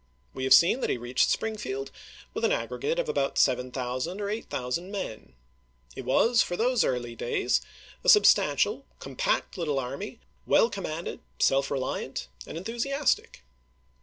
We 0.33 0.45
have 0.45 0.51
i86i!^'wJ'r. 0.53 0.55
seen 0.59 0.81
that 0.81 0.89
he 0.89 0.97
reached 0.97 1.29
Springfield 1.29 1.91
with 2.33 2.43
an 2.43 2.51
aggregate 2.51 2.97
of 2.97 3.07
about 3.07 3.37
7000 3.37 4.19
or 4.19 4.31
8000 4.31 4.89
men. 4.89 5.35
It 5.95 6.05
was, 6.05 6.41
for 6.41 6.57
those 6.57 6.83
early 6.83 7.15
days, 7.15 7.61
a 8.03 8.09
substantial, 8.09 8.87
compact 8.97 9.59
little 9.59 9.77
army, 9.77 10.19
well 10.47 10.71
com 10.71 10.85
manded, 10.85 11.19
self 11.37 11.69
reliant, 11.69 12.29
and 12.47 12.57
enthusiastic. 12.57 13.43